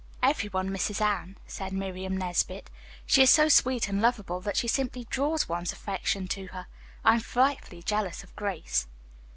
"Every 0.23 0.49
one 0.49 0.71
misses 0.71 0.99
Anne," 0.99 1.37
said 1.45 1.73
Miriam 1.73 2.17
Nesbit. 2.17 2.71
"She 3.05 3.21
is 3.21 3.29
so 3.29 3.47
sweet 3.49 3.87
and 3.87 4.01
lovable 4.01 4.41
that 4.41 4.57
she 4.57 4.67
simply 4.67 5.03
draws 5.11 5.47
one's 5.47 5.71
affection 5.73 6.27
to 6.29 6.47
her. 6.47 6.65
I 7.05 7.13
am 7.13 7.19
frightfully 7.19 7.83
jealous 7.83 8.23
of 8.23 8.35
Grace." 8.35 8.87